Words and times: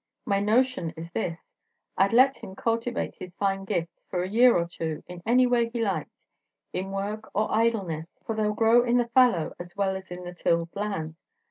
"My 0.25 0.39
notion 0.39 0.93
is 0.97 1.11
this: 1.11 1.39
I'd 1.95 2.11
let 2.11 2.37
him 2.37 2.55
cultivate 2.55 3.13
his 3.19 3.35
fine 3.35 3.65
gifts 3.65 4.01
for 4.09 4.23
a 4.23 4.27
year 4.27 4.57
or 4.57 4.65
two 4.67 5.03
in 5.05 5.21
any 5.27 5.45
way 5.45 5.69
he 5.69 5.79
liked, 5.83 6.09
in 6.73 6.89
work 6.89 7.29
or 7.35 7.51
idleness; 7.51 8.17
for 8.25 8.33
they 8.33 8.47
'll 8.47 8.53
grow 8.55 8.81
in 8.83 8.97
the 8.97 9.09
fallow 9.09 9.53
as 9.59 9.75
well 9.75 9.95
as 9.95 10.09
in 10.09 10.23
the 10.23 10.33
tilled 10.33 10.69
land. 10.75 11.17